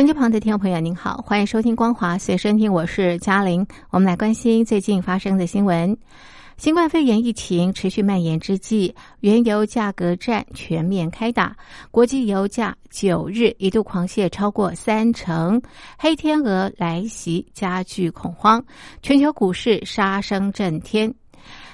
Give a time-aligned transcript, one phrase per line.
[0.00, 3.66] 音机旁的听众朋友，您好，欢迎收听《光华随身听》，我是嘉玲。
[3.90, 5.94] 我们来关心最近发生的新闻。
[6.56, 11.54] 新冠肺炎疫情持续蔓延之际，原油价格战全面开打，
[11.90, 15.60] 国际油价九日一度狂泻超过三成，
[15.98, 18.64] 黑天鹅来袭，加剧恐慌，
[19.02, 21.14] 全球股市杀声震天。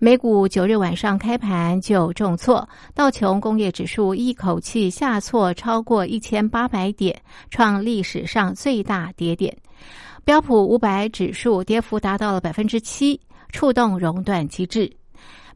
[0.00, 7.20] 美股九日晚上开盘就重挫，道琼工业指数一口气下挫超过一千八百点，
[7.50, 9.56] 创历史上最大跌点。
[10.24, 14.88] 标普五百指数跌幅达到了百分之七，触动熔断机制。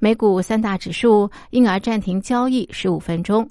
[0.00, 3.48] 美股三大指数因而暂停交易十五分钟。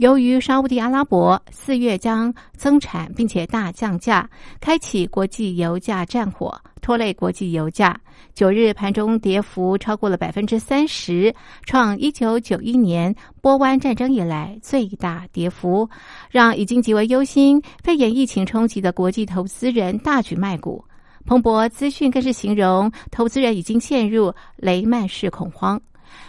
[0.00, 4.26] 由于沙地阿拉伯四月将增产，并且大降价，
[4.58, 7.94] 开启国际油价战火，拖累国际油价。
[8.32, 11.34] 九日盘中跌幅超过了百分之三十，
[11.64, 15.86] 创一九九一年波湾战争以来最大跌幅，
[16.30, 20.82] 让已经极为忧心肺炎疫情冲击的国际投资人大举卖股。
[21.26, 25.78] 彭博资讯更是形容，投资人已经陷入雷曼式恐慌。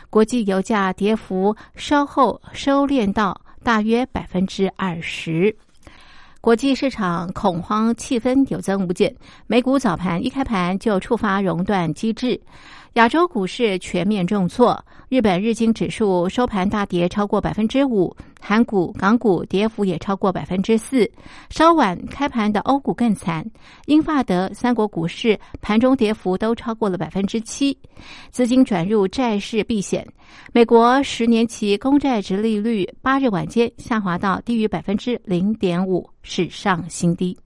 [0.10, 3.40] 国际油价跌幅稍后收敛到。
[3.64, 5.56] 大约百分之二十，
[6.42, 9.16] 国际市场恐慌气氛有增无减。
[9.46, 12.42] 美股早盘一开盘就触发熔断机制，
[12.94, 14.84] 亚洲股市全面重挫。
[15.12, 21.06] 日本日经指数收盘大跌超过百分之五，韩股、港股跌幅也超过百分之四。
[21.50, 23.46] 稍晚开盘的欧股更惨，
[23.88, 27.78] 英法德三国股市盘中跌幅都超过了百分之七，
[28.30, 30.08] 资金转入债市避险。
[30.54, 37.38] 美国十年期公债直利率八日晚间下滑到低于百分之零点五，史上新低。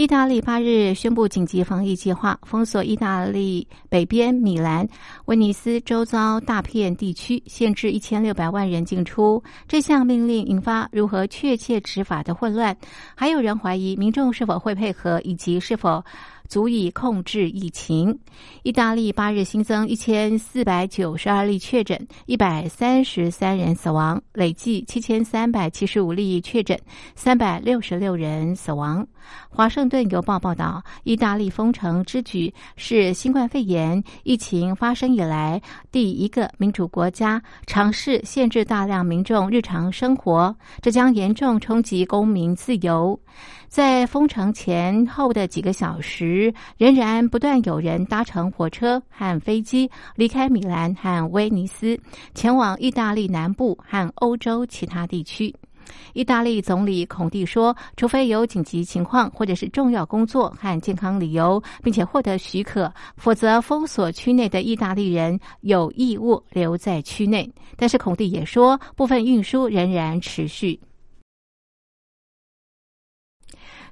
[0.00, 4.88] 意大利八日宣布紧急防疫计划，封锁意大利北边米兰、
[5.26, 9.44] 威尼斯周遭大片地区，限制一千六百万人进出。
[9.68, 12.74] 这项命令引发如何确切执法的混乱，
[13.14, 16.02] 还有人怀疑民众是否会配合，以及是否。
[16.48, 18.18] 足以控制疫情。
[18.64, 26.76] 意大利八日新增一千四百九十二例确诊，一百三十三人死亡，累计七千三百七十五例确诊，
[27.14, 29.06] 三百六十六人死亡。
[29.48, 35.60] 华盛顿邮报报道，意大利封城之举是新冠肺炎疫情发生以来
[35.90, 43.18] 第一个民主国家尝试限制大量民众日常生活，这将严重冲击公民自由。
[43.68, 51.98] 在封城前后的几个小时，仍然不断有人搭乘火车和飞机离开米兰和威尼斯，
[52.34, 55.54] 前往意大利南部和欧洲其他地区。
[56.12, 70.80] 意大利总理孔蒂说：“除非有紧急情况或者是重要工作和健康理由，并且获得许可，否则封锁区内的意大利人有义务留在区内。”但是孔蒂也说，部分运输仍然持续。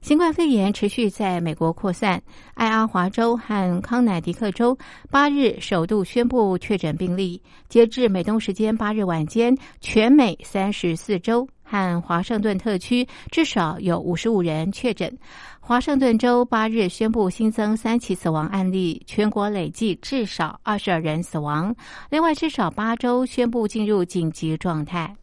[0.00, 2.22] 新冠肺炎持续在美国扩散，
[2.54, 4.78] 爱阿华州和康乃狄克州
[5.10, 7.42] 八日首度宣布确诊病例。
[7.68, 15.14] 截至美东时间八日晚间，全美三十四州和华盛顿特区至少有五十五人确诊。
[15.60, 21.74] 华盛顿州八日宣布新增三起死亡案例，全国累计至少二十二人死亡。
[22.08, 25.14] 另外，至少八州宣布进入紧急状态。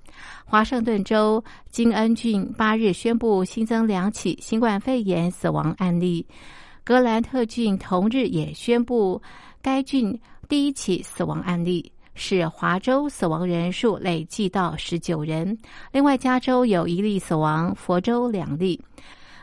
[0.46, 6.26] 华盛顿州金恩郡八日宣布新增两起新冠肺炎死亡案例，
[6.84, 9.20] 格兰特郡同日也宣布
[9.64, 10.18] 该郡
[10.48, 15.56] 第一起死亡案例，使华州死亡人数累计到十九人。
[15.92, 18.82] 另外，加州有一例死亡，佛州两例。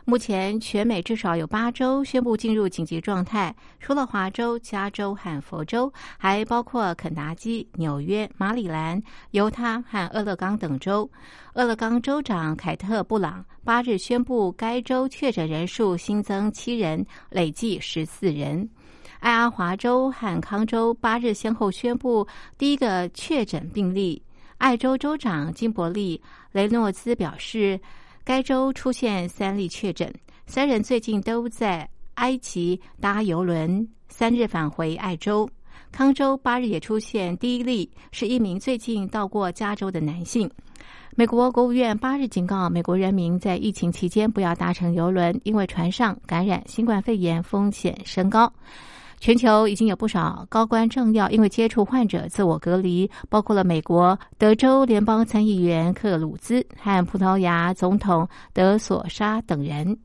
[0.04, 9.00] 目前，全美至少有八州宣布进入紧急状态，除了华州、加州和佛州，还包括肯达基、纽约、马里兰、
[9.30, 11.08] 犹他和俄勒冈等州。
[11.54, 18.68] 俄勒冈州长凯特·布朗八日宣布，该州确诊人数新增七人，累计十四人。
[19.22, 22.26] 爱阿华州和康州八日先后宣布
[22.58, 24.20] 第一个确诊病例。
[24.58, 26.18] 爱州州长金伯利·
[26.50, 27.80] 雷诺兹表示。
[28.24, 30.12] 该州出现三例确诊，
[30.46, 35.50] 三人最近都在埃及搭游轮，三日返回爱州。
[35.90, 40.48] 康州八日也出现第一例，是一名最近到过加州的男性。
[41.16, 48.52] 美国国务院八日警告美国人民，在疫情期间不要搭乘游轮，因为船上感染新冠肺炎风险升高。
[49.22, 59.96] 全球已经有不少高官政要因为接触患者自我隔离，包括了美国德州联邦参议员克鲁兹和葡萄牙总统德索沙等人。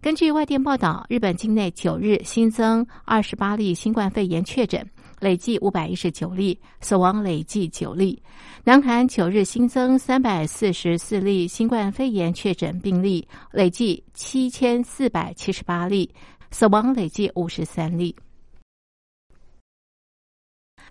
[0.00, 4.88] 根据外电报道，日本境内九日新增二十八例新冠肺炎确诊，
[5.18, 8.22] 累计五百一十九例，死亡累计九例。
[8.62, 16.08] 南韩九日新增三百四十四例新冠肺炎确诊病例，累计七千四百七十八例，
[16.52, 18.14] 死亡累计五十三例。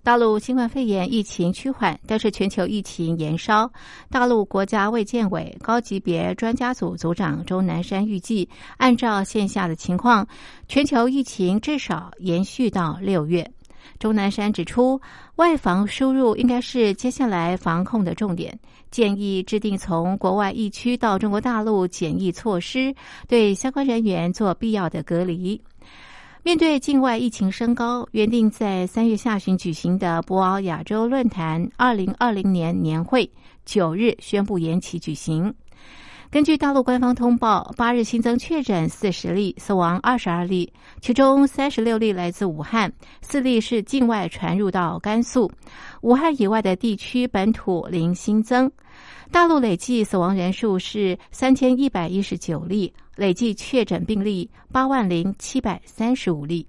[0.01, 3.71] 大陆新冠肺炎疫情趋缓，但是全球疫情延烧。
[4.09, 8.47] 大陆国家卫健委高级别专家组组长钟南山预计，
[8.77, 10.27] 按照线下的情况，
[10.67, 13.49] 全球疫情至少延续到六月。
[13.99, 14.99] 钟南山指出，
[15.35, 18.57] 外防输入应该是接下来防控的重点，
[18.91, 22.95] 建议制定从国外疫区到中国大陆检疫措施，
[23.27, 25.61] 对相关人员做必要的隔离。
[26.41, 33.29] 面对境外疫情升高，原定在三月下旬举行的博鳌亚洲论坛二零二零年年会，
[33.65, 35.53] 九日宣布延期举行。
[36.31, 40.71] 根据大陆官方通报，八日新增确诊四十例，死亡二十二例，
[41.01, 45.51] 其中三十六例来自武汉，四例是境外传入到甘肃。
[46.01, 48.71] 武汉以外的地区本土零新增。
[49.31, 56.65] 大陆累计死亡人数是三千一百一十九例，累计确诊病例八万零七百三十五例。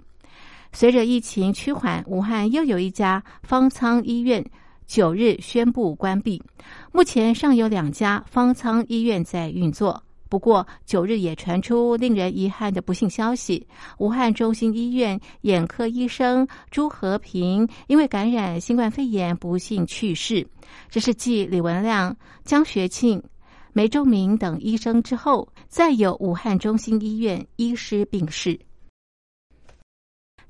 [0.73, 4.45] 随着疫情趋缓，武汉又有一家方舱医院。
[4.87, 6.43] 九日宣布关闭，
[6.91, 10.03] 目前尚有两家方舱医院在运作。
[10.29, 13.65] 不过，九日也传出令人遗憾的不幸消息：
[13.99, 20.45] 武汉中心医院眼科医生朱和平因为感染新冠肺炎不幸去世。
[20.89, 23.23] 这是继李文亮、江学庆、
[23.73, 28.59] 梅仲明等医生之后，再有武汉中心医院医师病逝。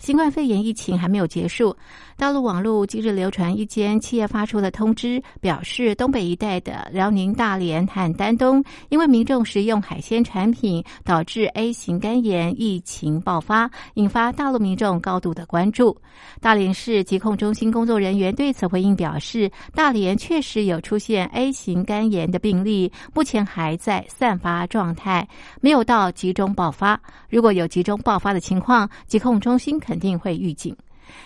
[0.01, 1.77] 新冠肺炎疫情还没有结束。
[2.17, 15.95] 大陆网络今日流传一间企业发出的通知，表示东北一带的辽宁大连和丹东，因为民众食用海鲜产品导致 A 型肝炎疫情爆发，引发大陆民众高度的关注。
[16.41, 25.29] 大连市疾控中心工作人员对此回应表示，大连确实有出现 A 型肝炎的病例，目前还在散发状态，
[25.61, 26.99] 没有到集中爆发。
[27.29, 30.77] 如果有集中爆发的情况，疾控中心肯定会预警。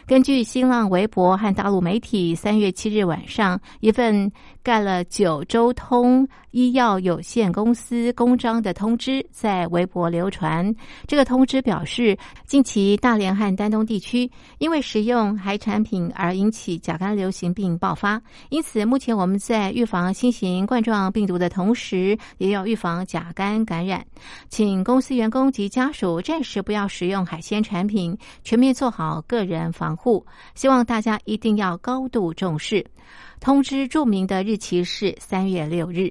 [0.06, 4.32] 根据新浪微博和大陆媒体三月七日晚上一份
[4.64, 10.75] 盖了九州通医药有限公司公章的通知在微博流传。
[11.06, 12.16] 这个通知表示，
[12.46, 18.19] 近期大连和丹东地区因为食用海产品而引起甲肝流行病爆发，
[18.49, 24.02] 因此目前我们在预防新型冠状病毒的同时，也要预防甲肝感染。
[24.49, 29.70] 请公司员工及家属暂时不要食用海鲜产品，全面做好个人。
[29.75, 30.25] 防护，
[30.55, 32.87] 希望大家一定要高度重视。
[33.44, 36.11] 通知注明的日期是三月六日。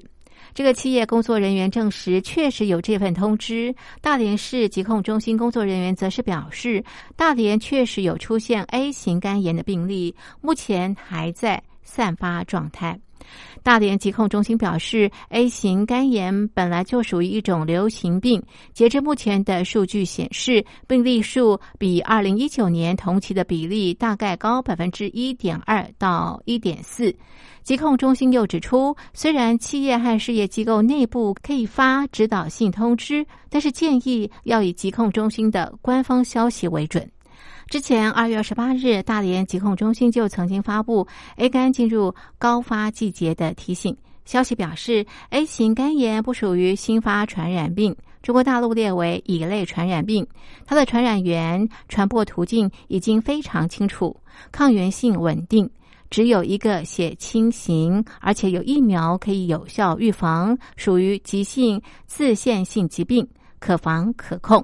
[0.54, 3.74] 这个企业工作人员证实，确实有这份通知。
[4.02, 6.84] 大连市疾控中心工作人员则是表示，
[7.16, 13.00] 大连确实有出现 A 型肝炎的病例，目前还在散发状态。
[13.62, 18.42] 大连疾控中心表示，A 型肝炎本来就属于一种流行病。
[18.74, 27.16] 截至目前的数据显示，病例数比二零一九年同期的比例大概高百分之一点二到一点四。
[27.64, 37.10] 疾控中心又指出，虽然企业和事业机构内部可以发指导性通知，但是建议要以疾控中心的官方消息为准。
[37.74, 43.98] 之前二月二十八日，大连疾控中心就曾经发布 A 肝进入高发季节的提醒。
[44.26, 50.28] 消息表示，A 型肝炎不属于新发传染病，中国大陆列为乙类传染病。
[50.68, 54.16] 它的传染源、传播途径已经非常清楚，
[54.52, 55.68] 抗原性稳定，
[56.12, 63.28] 只有一个血清型，而且有疫苗可以有效预防，属于急性自限性疾病。
[63.58, 64.64] 可防可控。